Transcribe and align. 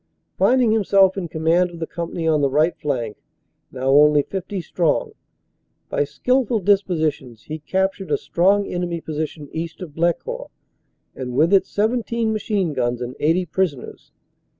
Finding 0.35 0.71
himself 0.71 1.15
in 1.15 1.27
command 1.27 1.69
of 1.69 1.77
the 1.77 1.85
company 1.85 2.27
on 2.27 2.41
the 2.41 2.49
right 2.49 2.75
flank, 2.75 3.17
now 3.71 3.91
only 3.91 4.23
50 4.23 4.59
strong, 4.59 5.11
by 5.89 6.05
skilful 6.05 6.59
dispositions 6.59 7.43
he 7.43 7.59
captured 7.59 8.09
a 8.09 8.17
strong 8.17 8.65
enemy 8.65 8.99
position 8.99 9.47
east 9.51 9.79
of 9.79 9.93
Blecourt, 9.93 10.49
and 11.15 11.35
with 11.35 11.53
it 11.53 11.67
17 11.67 12.33
machine 12.33 12.73
guns 12.73 12.99
and 12.99 13.15
80 13.19 13.45
prisoners. 13.45 14.11